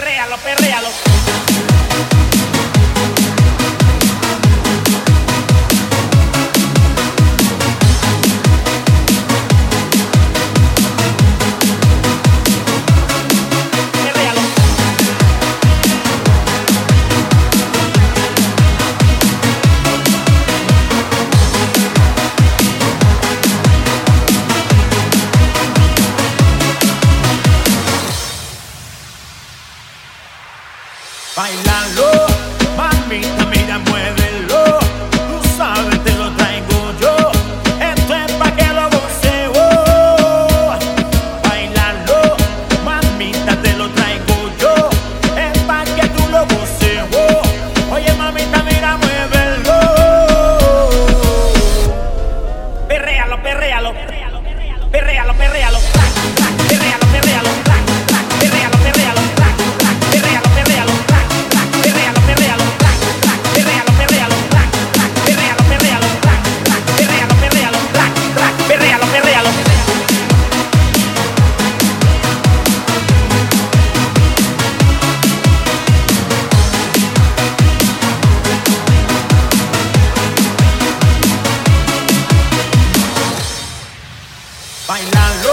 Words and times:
perréalo, 0.00 0.36
perréalo. 0.38 1.79
Bailalo 31.36 32.26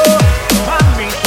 I 0.10 0.98
mean 0.98 1.27